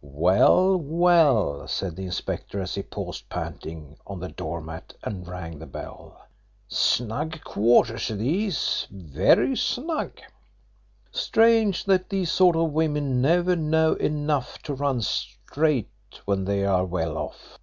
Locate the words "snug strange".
9.56-11.82